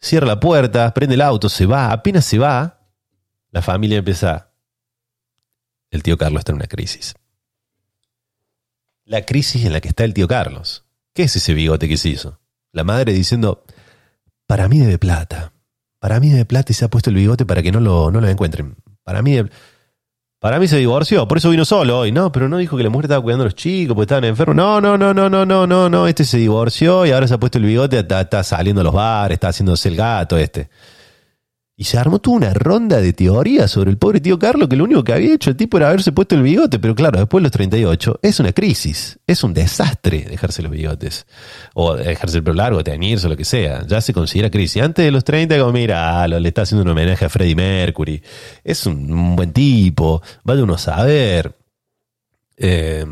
[0.00, 1.92] Cierra la puerta, prende el auto, se va.
[1.92, 2.80] Apenas se va,
[3.50, 4.50] la familia empieza.
[5.90, 7.14] El tío Carlos está en una crisis.
[9.04, 10.83] La crisis en la que está el tío Carlos.
[11.14, 12.40] ¿Qué es ese bigote que se hizo?
[12.72, 13.62] La madre diciendo,
[14.48, 15.52] para mí debe plata.
[16.00, 18.20] Para mí debe plata y se ha puesto el bigote para que no lo, no
[18.20, 18.76] lo encuentren.
[19.04, 19.40] Para mí,
[20.40, 22.10] Para mí se divorció, por eso vino solo hoy.
[22.12, 24.56] No, pero no dijo que la mujer estaba cuidando a los chicos porque estaban enfermos.
[24.56, 26.06] No, no, no, no, no, no, no, no.
[26.08, 28.92] Este se divorció y ahora se ha puesto el bigote, está, está saliendo a los
[28.92, 30.68] bares, está haciéndose el gato este.
[31.76, 34.84] Y se armó toda una ronda de teorías sobre el pobre tío Carlos, que lo
[34.84, 37.44] único que había hecho el tipo era haberse puesto el bigote, pero claro, después de
[37.44, 41.26] los 38 es una crisis, es un desastre dejarse los bigotes,
[41.74, 44.82] o dejarse el pelo largo, teñirse, lo que sea, ya se considera crisis.
[44.82, 48.22] Antes de los 30, como mira, ah, le está haciendo un homenaje a Freddie Mercury,
[48.62, 51.56] es un, buen tipo, vaya uno a saber.
[52.56, 53.04] Eh,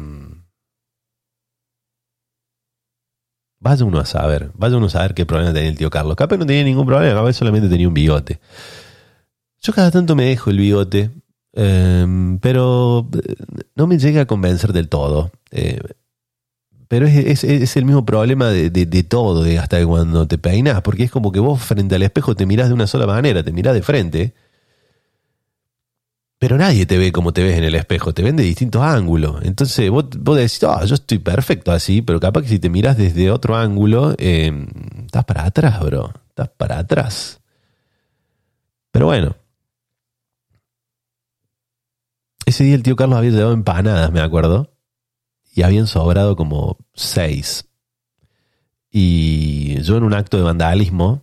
[3.62, 6.16] Vaya uno a saber, vaya uno a saber qué problema tenía el tío Carlos.
[6.16, 8.40] Capaz no tenía ningún problema, capaz solamente tenía un bigote.
[9.60, 11.10] Yo cada tanto me dejo el bigote,
[11.52, 13.36] em, pero eh,
[13.76, 15.30] no me llega a convencer del todo.
[15.52, 15.80] Eh,
[16.88, 21.30] pero es, el mismo problema de, todo, de hasta cuando te peinas, porque es como
[21.30, 24.34] que vos frente al espejo te mirás de una sola manera, te mirás de frente
[26.42, 29.36] pero nadie te ve como te ves en el espejo, te ven de distintos ángulos.
[29.44, 32.96] Entonces vos, vos decís, oh, yo estoy perfecto así, pero capaz que si te miras
[32.96, 34.66] desde otro ángulo, em,
[35.04, 36.12] estás para atrás, bro.
[36.30, 37.40] Estás para atrás.
[38.90, 39.36] Pero bueno.
[42.44, 44.74] Ese día el tío Carlos había llevado empanadas, me acuerdo.
[45.54, 47.68] Y habían sobrado como seis.
[48.90, 51.22] Y yo en un acto de vandalismo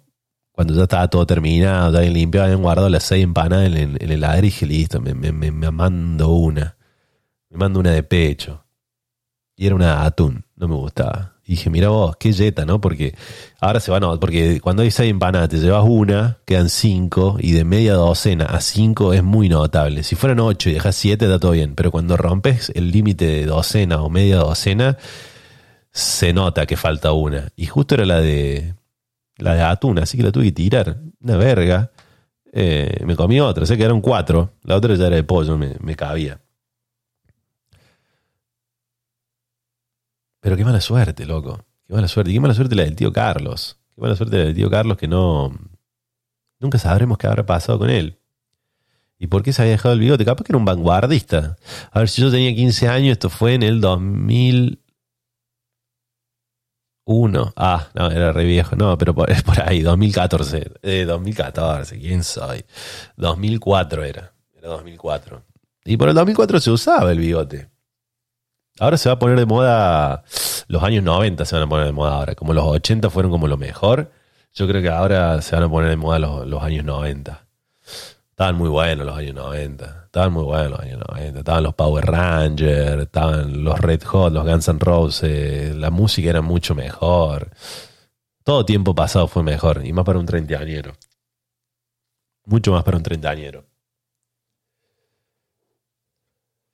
[0.59, 4.11] cuando ya estaba todo terminado, ya bien limpio, habían guardado las seis empanadas en, el
[4.11, 5.13] heladero y dije, listo, me,
[5.71, 6.75] mando una.
[7.49, 8.65] Me mando una de pecho.
[9.55, 11.35] Y era una atún, no me gustaba.
[11.45, 12.81] Y dije, mira vos, qué yeta, ¿no?
[12.81, 13.15] Porque
[13.61, 14.17] ahora se van a...
[14.17, 18.59] Porque cuando hay seis empanadas, te llevas una, quedan cinco, y de media docena a
[18.59, 20.03] cinco es muy notable.
[20.03, 21.73] Si fueran ocho y dejas siete, da todo bien.
[21.75, 24.97] Pero cuando rompes el límite de docena o media docena,
[25.89, 27.47] se nota que falta una.
[27.55, 28.73] Y justo era la de
[29.39, 30.99] la de atún, así que la tuve que tirar.
[31.21, 31.91] Una verga.
[32.51, 34.53] Eh, me comí otra, sé que eran cuatro.
[34.63, 36.39] La otra ya era de pollo, me, cabía.
[40.39, 41.65] Pero qué mala suerte, loco.
[41.87, 42.31] Qué mala suerte.
[42.31, 43.79] Qué mala suerte la del tío Carlos.
[43.95, 45.51] Qué mala suerte la del tío Carlos que no.
[46.59, 48.19] Nunca sabremos qué habrá pasado con él.
[49.17, 50.23] ¿Y por qué se había dejado el bigote?
[50.23, 51.57] Capaz que era un vanguardista.
[51.91, 54.79] A ver, si yo tenía 15 años, esto fue en el 2000.
[57.11, 57.51] Uno.
[57.55, 58.75] Ah, no, era re viejo.
[58.75, 60.73] No, pero es por ahí, 2014.
[60.83, 62.63] Eh, 2014, ¿quién soy?
[63.17, 64.31] 2004 era.
[64.55, 65.41] Era 2004.
[65.85, 67.67] Y por el 2004 se usaba el bigote.
[68.79, 70.23] Ahora se va a poner de moda.
[70.67, 72.35] Los años 90 se van a poner de moda ahora.
[72.35, 74.11] Como los 80 fueron como lo mejor.
[74.53, 77.43] Yo creo que ahora se van a poner de moda los, los años 90.
[78.39, 80.03] Estaban muy buenos los años 90.
[80.05, 81.39] Estaban muy buenos los años 90.
[81.39, 85.75] Estaban los Power Rangers, estaban los Red Hot, los Guns N' Roses.
[85.75, 87.51] La música era mucho mejor.
[88.45, 89.85] Todo tiempo pasado fue mejor.
[89.85, 90.93] Y más para un treintañero.
[92.45, 93.65] Mucho más para un treintañero.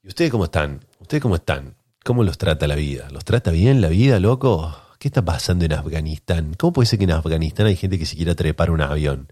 [0.04, 0.82] ¿Y ustedes cómo están?
[1.00, 1.78] ¿Ustedes cómo están?
[2.04, 3.08] ¿Cómo los trata la vida?
[3.10, 4.78] ¿Los trata bien la vida, loco?
[5.00, 6.54] ¿Qué está pasando en Afganistán?
[6.60, 9.30] ¿Cómo puede ser que en Afganistán hay gente que se quiera trepar un avión?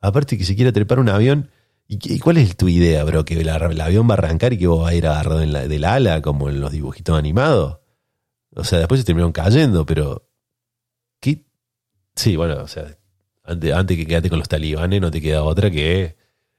[0.00, 1.50] Aparte que se quiera trepar un avión.
[1.86, 3.24] ¿Y, cuál es tu idea, bro?
[3.24, 5.66] ¿Que el, avión va a arrancar y que vos vas a ir agarrado en la,
[5.66, 7.78] del ala como en los dibujitos animados?
[8.54, 10.28] O sea, después se terminaron cayendo, pero...
[11.20, 11.44] ¿Qué?
[12.14, 12.96] Sí, bueno, o sea,
[13.44, 16.16] antes, que quedarte con los talibanes no te queda otra que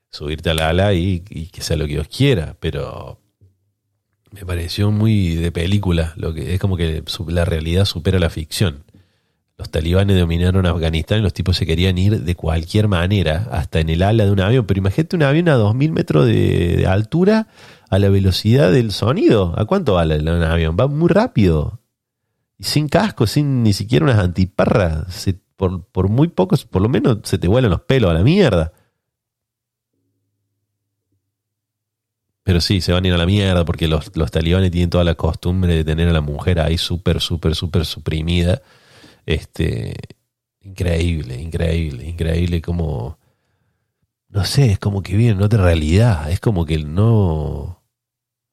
[0.09, 3.21] subirte al ala y, y que sea lo que Dios quiera, pero
[4.31, 8.83] me pareció muy de película, lo que es como que la realidad supera la ficción
[9.61, 13.89] los talibanes dominaron Afganistán y los tipos se querían ir de cualquier manera, hasta en
[13.89, 14.65] el ala de un avión.
[14.65, 17.47] Pero imagínate un avión a 2.000 metros de, altura
[17.87, 19.53] a la velocidad del sonido.
[19.55, 20.75] ¿A cuánto va un avión?
[20.79, 21.79] Va muy rápido.
[22.57, 25.27] Y sin casco, sin ni siquiera unas antiparras.
[25.57, 28.73] por, por muy pocos, por lo menos se te vuelan los pelos a la mierda.
[32.41, 35.03] Pero sí, se van a ir a la mierda porque los, los talibanes tienen toda
[35.03, 38.63] la costumbre de tener a la mujer ahí súper, súper, súper suprimida
[39.25, 39.95] este,
[40.61, 43.17] increíble, increíble, increíble como,
[44.29, 47.83] no sé, es como que vienen otra realidad, es como que no,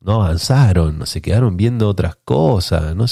[0.01, 3.05] no avanzaron, se quedaron viendo otras cosas, no,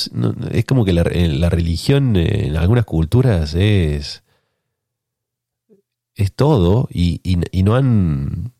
[0.50, 4.24] es como que la, la, religión en algunas culturas es,
[6.14, 8.54] es todo y, y, no han,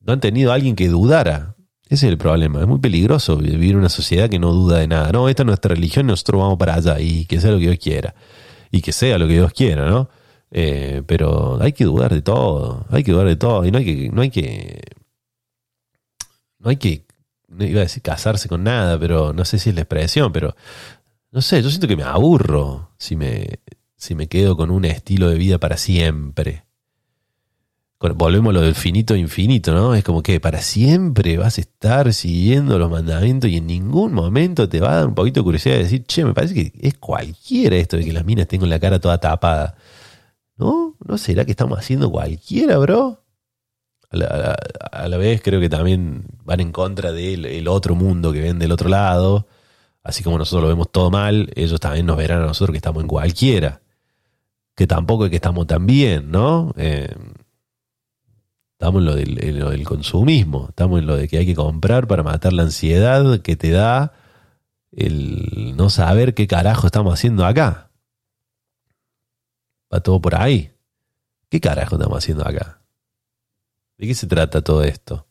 [0.00, 1.57] no han tenido a alguien que dudara
[1.88, 2.60] ese es el problema.
[2.60, 5.10] Es muy peligroso vivir en una sociedad que no duda de nada.
[5.10, 7.78] No, esta es nuestra religión, nosotros vamos para allá y que sea lo que Dios
[7.78, 8.14] quiera.
[8.70, 10.10] Y que sea lo que Dios quiera, ¿no?
[10.50, 12.86] Eh, pero hay que dudar de todo.
[12.90, 13.64] Hay que dudar de todo.
[13.64, 14.10] Y no hay que.
[14.10, 14.80] No hay que.
[16.58, 17.06] No hay que.
[17.48, 20.54] No iba a decir casarse con nada, pero no sé si es la expresión, pero.
[21.30, 23.60] No sé, yo siento que me aburro si me,
[23.96, 26.64] si me quedo con un estilo de vida para siempre.
[28.00, 29.94] Volvemos a lo del finito e infinito, ¿no?
[29.94, 34.68] Es como que para siempre vas a estar siguiendo los mandamientos y en ningún momento
[34.68, 36.94] te va a dar un poquito de curiosidad de decir, che, me parece que es
[36.94, 39.76] cualquiera esto de que las minas tengan la cara toda tapada.
[40.56, 40.96] ¿No?
[41.06, 43.24] ¿No será que estamos haciendo cualquiera, bro?
[44.10, 48.58] A la vez creo que también van en contra del el otro mundo que ven
[48.58, 49.46] del otro lado.
[50.02, 53.02] Así como nosotros lo vemos todo mal, ellos también nos verán a nosotros que estamos
[53.02, 53.82] en cualquiera.
[54.74, 56.72] Que tampoco es que estamos tan bien, ¿no?
[56.76, 57.14] Eh,
[58.78, 62.52] estamos en lo, del, consumismo, estamos en lo de que hay que comprar para matar
[62.52, 64.12] la ansiedad que te da
[64.92, 67.90] el no saber qué carajo estamos haciendo acá.
[69.92, 70.72] Va todo por ahí.
[71.48, 72.80] ¿Qué carajo estamos haciendo acá?
[73.96, 75.26] ¿De qué se trata todo esto?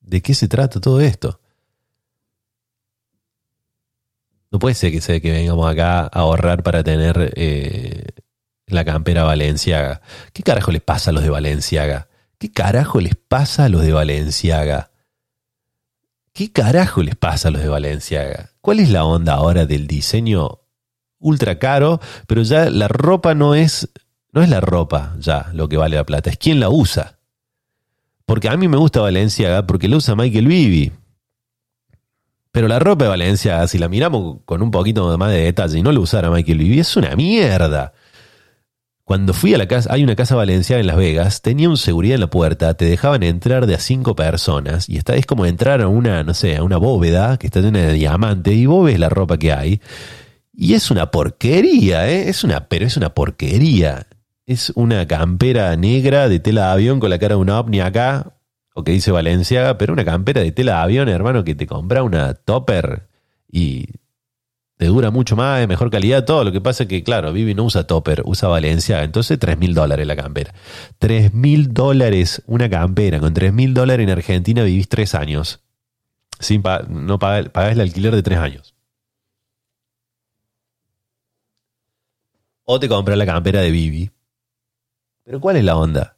[0.00, 1.39] ¿De qué se trata todo esto?
[4.50, 8.04] No puede ser que sea que vengamos acá a ahorrar para tener eh,
[8.66, 10.00] la campera Valenciaga.
[10.32, 12.08] ¿Qué carajo les pasa a los de Valenciaga?
[12.38, 14.90] ¿Qué carajo les pasa a los de Valenciaga?
[16.32, 18.50] ¿Qué carajo les pasa a los de Valenciaga?
[18.60, 20.60] ¿Cuál es la onda ahora del diseño
[21.18, 22.00] ultra caro?
[22.26, 23.90] Pero ya la ropa no es,
[24.32, 27.18] no es la ropa ya lo que vale la plata, es quién la usa.
[28.24, 30.92] Porque a mí me gusta Valenciaga porque la usa Michael Vivi.
[32.52, 35.82] Pero la ropa de Valenciaga, si la miramos con un poquito más de detalle y
[35.82, 37.92] no la usara Michael Vivi, es una mierda.
[39.04, 42.14] Cuando fui a la casa, hay una casa valenciana en Las Vegas, tenía un seguridad
[42.14, 45.80] en la puerta, te dejaban entrar de a cinco personas y está, es como entrar
[45.80, 49.00] a una, no sé, a una bóveda que está llena de diamantes y vos ves
[49.00, 49.80] la ropa que hay
[50.62, 52.28] y es una porquería, ¿eh?
[52.28, 54.06] Es una, pero es una porquería.
[54.44, 58.34] Es una campera negra de tela de avión con la cara de un ovni acá,
[58.84, 62.34] que dice Valenciaga, pero una campera de tela de avión, hermano, que te compra una
[62.34, 63.08] topper
[63.50, 63.86] y
[64.80, 66.42] te dura mucho más, de mejor calidad, todo.
[66.42, 69.04] Lo que pasa es que, claro, Vivi no usa topper, usa Valenciaga.
[69.04, 70.54] Entonces, 3 mil dólares la campera.
[70.98, 73.20] 3 mil dólares una campera.
[73.20, 75.60] Con 3 mil dólares en Argentina vivís 3 años.
[76.38, 78.74] Sin no pagás, pagás el alquiler de 3 años.
[82.64, 84.10] O te compras la campera de Vivi.
[85.24, 86.16] Pero ¿cuál es la onda?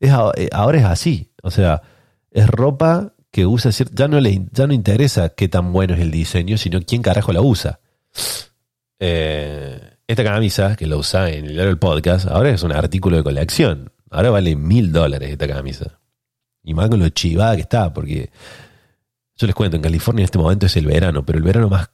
[0.00, 1.32] Es, eh, ahora es así.
[1.42, 1.80] O sea,
[2.32, 6.10] es ropa que usa ya no le ya no interesa qué tan bueno es el
[6.10, 7.80] diseño, sino quién carajo la usa.
[8.98, 13.90] Eh, esta camisa que la usa en el podcast, ahora es un artículo de colección.
[14.10, 15.98] Ahora vale mil dólares esta camisa.
[16.62, 18.30] Y más con lo chivada que está, porque
[19.36, 21.90] yo les cuento, en California en este momento es el verano, pero el verano más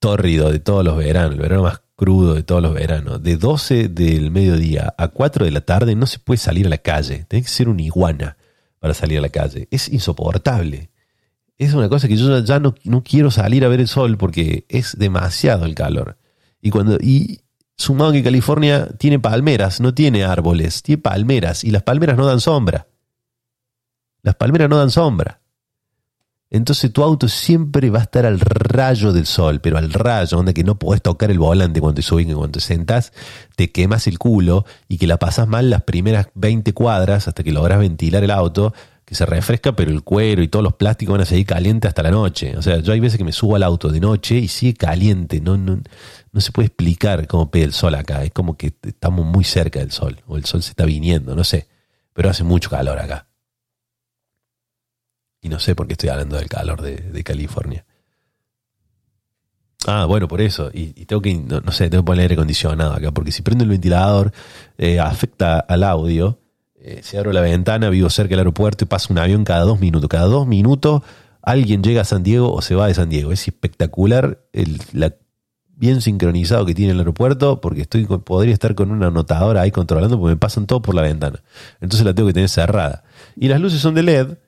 [0.00, 3.22] tórrido de todos los veranos, el verano más crudo de todos los veranos.
[3.22, 6.78] De 12 del mediodía a 4 de la tarde no se puede salir a la
[6.78, 7.24] calle.
[7.28, 8.36] Tiene que ser una iguana
[8.78, 9.68] para salir a la calle.
[9.70, 10.90] Es insoportable.
[11.58, 14.66] Es una cosa que yo ya no, no quiero salir a ver el sol porque
[14.68, 16.18] es demasiado el calor.
[16.60, 17.40] Y cuando y
[17.76, 22.40] sumado que California tiene palmeras, no tiene árboles, tiene palmeras y las palmeras no dan
[22.40, 22.88] sombra.
[24.22, 25.40] Las palmeras no dan sombra.
[26.50, 30.54] Entonces tu auto siempre va a estar al rayo del sol, pero al rayo, donde
[30.54, 33.12] que no podés tocar el volante cuando te subís, cuando te sentás
[33.56, 37.52] te quemas el culo y que la pasas mal las primeras 20 cuadras hasta que
[37.52, 38.72] logras ventilar el auto,
[39.04, 42.02] que se refresca, pero el cuero y todos los plásticos van a seguir calientes hasta
[42.02, 42.56] la noche.
[42.56, 45.40] O sea, yo hay veces que me subo al auto de noche y sigue caliente,
[45.40, 45.80] no, no,
[46.32, 49.78] no se puede explicar cómo pega el sol acá, es como que estamos muy cerca
[49.78, 51.68] del sol, o el sol se está viniendo, no sé,
[52.12, 53.26] pero hace mucho calor acá.
[55.46, 57.84] Y no sé por qué estoy hablando del calor de, California.
[59.86, 60.72] Ah, bueno, por eso.
[60.74, 63.62] Y, tengo que, no, no sé, tengo que poner aire acondicionado acá, porque si prendo
[63.62, 64.32] el ventilador,
[64.76, 66.40] eh, afecta al audio.
[66.80, 69.78] Eh, si abro la ventana, vivo cerca del aeropuerto y pasa un avión cada dos
[69.78, 70.08] minutos.
[70.08, 71.02] Cada dos minutos
[71.42, 73.30] alguien llega a San Diego o se va de San Diego.
[73.30, 74.80] Es espectacular el,
[75.76, 80.18] bien sincronizado que tiene el aeropuerto, porque estoy podría estar con una anotadora ahí controlando,
[80.18, 81.40] porque me pasan todo por la ventana.
[81.80, 83.04] Entonces la tengo que tener cerrada.
[83.36, 84.38] Y las luces son de LED,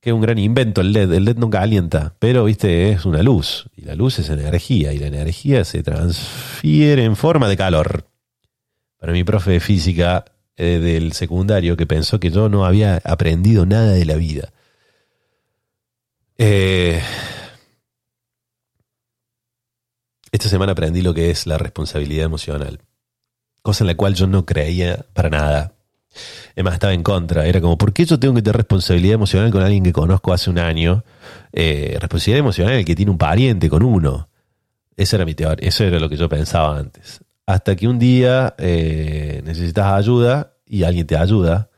[0.00, 1.12] que es un gran invento el LED.
[1.12, 3.68] El LED nunca calienta, pero viste, es una luz.
[3.76, 8.04] Y la luz es energía, y la energía se transfiere en forma de calor.
[8.98, 10.24] Para mi profe de física
[10.56, 14.52] eh, del secundario, que pensó que yo no había aprendido nada de la vida.
[16.36, 17.02] Eh,
[20.30, 22.80] esta semana aprendí lo que es la responsabilidad emocional.
[23.62, 25.77] Cosa en la cual yo no creía para nada.
[26.54, 27.46] Es más, estaba en contra.
[27.46, 30.50] Era como, ¿por qué yo tengo que tener responsabilidad emocional con alguien que conozco hace
[30.50, 31.04] un año?
[31.52, 34.28] Eh, responsabilidad emocional que tiene un pariente con uno.
[34.96, 37.20] Esa era mi teoría, eso era lo que yo pensaba antes.
[37.46, 41.70] Hasta que un día eh, necesitas ayuda y alguien te ayuda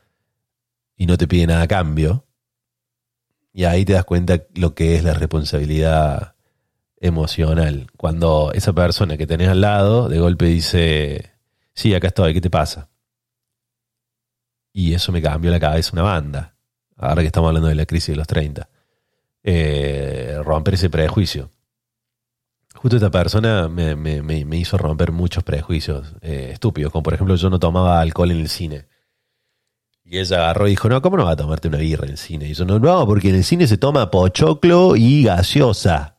[0.97, 2.25] y no te pide nada a cambio.
[3.53, 6.35] Y ahí te das cuenta lo que es la responsabilidad
[6.99, 7.87] emocional.
[7.97, 11.31] Cuando esa persona que tenés al lado de golpe dice,
[11.73, 12.90] sí, acá estoy, ¿qué te pasa?
[14.73, 16.55] Y eso me cambió la cabeza una banda,
[16.97, 18.69] ahora que estamos hablando de la crisis de los 30.
[19.43, 21.49] Eh, romper ese prejuicio.
[22.75, 27.35] Justo esta persona me, me, me hizo romper muchos prejuicios eh, estúpidos, como por ejemplo
[27.35, 28.87] yo no tomaba alcohol en el cine.
[30.03, 32.17] Y ella agarró y dijo, no, ¿cómo no va a tomarte una birra en el
[32.17, 32.49] cine?
[32.49, 36.17] Y yo, no, no, porque en el cine se toma pochoclo y gaseosa.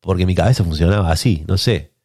[0.00, 1.95] Porque mi cabeza funcionaba así, no sé.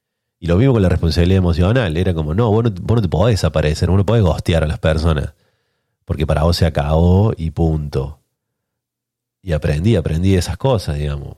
[0.44, 1.96] Y lo mismo con la responsabilidad emocional.
[1.96, 5.36] Era como, no, vos no, te podés desaparecer, vos no podés gostear a las personas.
[6.04, 8.20] Porque para vos se acabó y punto.
[9.44, 11.38] Y aprendí, aprendí esas cosas, digamos.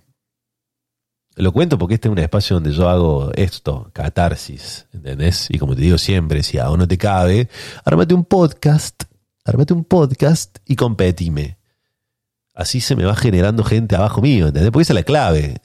[1.36, 5.48] Lo cuento porque este es un espacio donde yo hago esto, catarsis, ¿entendés?
[5.50, 7.50] Y como te digo siempre, si aún no te cabe,
[7.84, 9.04] ármate un podcast,
[9.44, 11.58] ármate un podcast y competime.
[12.54, 14.72] Así se me va generando gente abajo mío, ¿entendés?
[14.72, 15.58] Porque esa es la clave.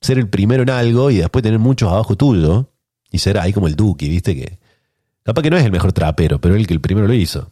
[0.00, 2.70] Ser el primero en algo y después tener muchos abajo tuyo
[3.10, 4.34] y ser ahí como el Duque, ¿viste?
[4.34, 4.58] Que
[5.22, 7.50] capaz que no es el mejor trapero, pero el que el primero lo hizo.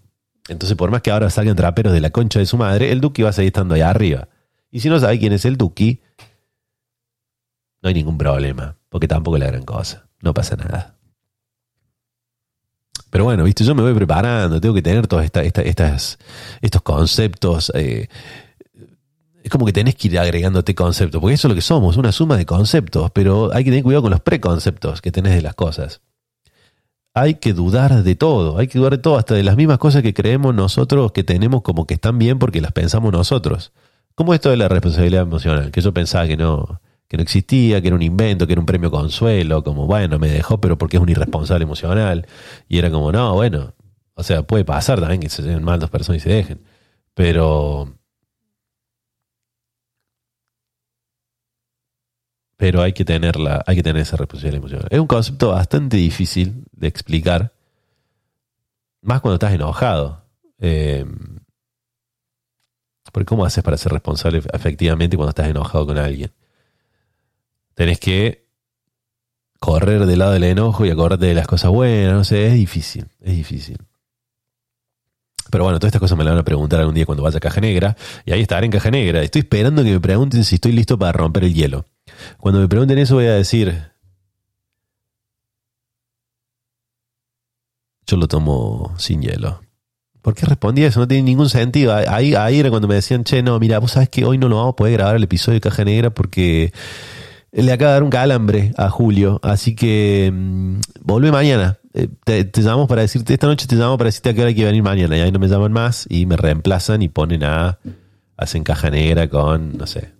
[0.48, 3.22] Entonces, por más que ahora salgan traperos de la concha de su madre, el Duque
[3.22, 4.28] va a seguir estando allá arriba.
[4.70, 6.02] Y si no sabe quién es el Duque,
[7.82, 10.96] no hay ningún problema, porque tampoco es la gran cosa, no pasa nada.
[13.10, 17.70] Pero bueno, viste, yo me voy preparando, tengo que tener todos estos conceptos.
[17.74, 18.08] Eh,
[19.44, 22.12] es como que tenés que ir agregándote conceptos, porque eso es lo que somos, una
[22.12, 25.54] suma de conceptos, pero hay que tener cuidado con los preconceptos que tenés de las
[25.54, 26.00] cosas.
[27.12, 30.00] Hay que dudar de todo, hay que dudar de todo, hasta de las mismas cosas
[30.02, 33.72] que creemos nosotros que tenemos como que están bien porque las pensamos nosotros.
[34.14, 37.88] Como esto de la responsabilidad emocional, que yo pensaba que no, que no existía, que
[37.88, 41.02] era un invento, que era un premio consuelo, como bueno, me dejó, pero porque es
[41.02, 42.26] un irresponsable emocional.
[42.66, 43.74] Y era como, no, bueno,
[44.14, 46.62] o sea, puede pasar también que se den mal dos personas y se dejen.
[47.12, 47.94] Pero.
[52.56, 54.88] Pero hay que tenerla, hay que tener esa responsabilidad emocional.
[54.90, 57.52] Es un concepto bastante difícil de explicar.
[59.02, 60.22] Más cuando estás enojado.
[60.58, 61.04] Eh,
[63.12, 66.32] porque ¿cómo haces para ser responsable efectivamente cuando estás enojado con alguien?
[67.74, 68.46] tenés que
[69.60, 73.06] correr del lado del enojo y acordarte de las cosas buenas, no sé, es difícil,
[73.20, 73.78] es difícil.
[75.50, 77.40] Pero bueno, todas estas cosas me las van a preguntar algún día cuando vaya a
[77.40, 77.96] Caja Negra.
[78.24, 79.22] Y ahí estaré en Caja Negra.
[79.22, 81.86] Estoy esperando que me pregunten si estoy listo para romper el hielo.
[82.38, 83.92] Cuando me pregunten eso voy a decir...
[88.06, 89.62] Yo lo tomo sin hielo.
[90.20, 91.00] ¿Por qué respondí eso?
[91.00, 91.94] No tiene ningún sentido.
[91.94, 94.56] Ahí, ahí era cuando me decían, che, no, mira, vos sabes que hoy no lo
[94.56, 96.72] vamos a poder grabar el episodio de Caja Negra porque
[97.52, 101.78] le acaba de dar un calambre a Julio, así que mm, vuelve mañana.
[101.92, 104.54] Eh, te, llamamos para decirte, esta noche te llamamos para decirte a qué hora hay
[104.54, 105.16] que venir mañana.
[105.16, 107.78] Y ahí no me llaman más y me reemplazan y ponen a.
[108.36, 110.10] Hacen caja negra con, no sé.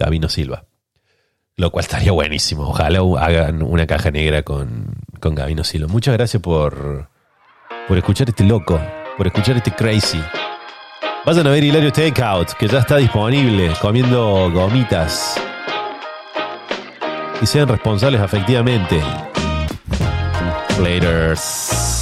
[0.00, 0.64] Gabino Silva.
[1.56, 2.68] Lo cual estaría buenísimo.
[2.70, 5.88] Ojalá hagan una caja negra con, con Gabino Silva.
[5.88, 7.08] Muchas gracias por,
[7.86, 8.80] por escuchar este loco,
[9.18, 10.20] por escuchar este crazy.
[11.26, 15.38] Vayan a ver Hilario Takeout, que ya está disponible comiendo gomitas.
[17.42, 19.02] Y sean responsables efectivamente.
[20.78, 21.99] Laters.